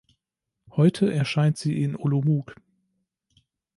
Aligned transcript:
Heute 0.71 1.13
erscheint 1.13 1.59
sie 1.59 1.83
in 1.83 1.95
Olomouc. 1.95 2.55